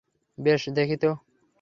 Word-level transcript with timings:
বেশ, 0.37 0.61
দেখি 0.69 0.97
তো। 0.97 1.11